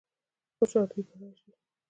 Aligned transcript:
خوشحالي 0.57 1.01
به 1.07 1.13
راشي؟ 1.19 1.49